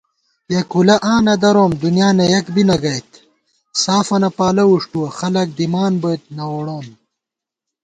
یېکُولہ 0.53 0.95
آں 1.11 1.19
نہ 1.25 1.35
دَروم، 1.41 1.71
دُنیا 1.83 2.09
نہ 2.17 2.25
یک 2.33 2.45
بی 2.53 2.63
نہ 2.69 2.75
گئیت 2.83 3.09
* 3.45 3.81
سافَنہ 3.81 4.29
پالہ 4.37 4.63
وُݭٹُوَہ، 4.69 5.07
خلَک 5.19 5.47
دِمان 5.57 5.93
بوئیت 6.01 6.23
نہ 6.35 6.43
ووڑون 6.49 6.87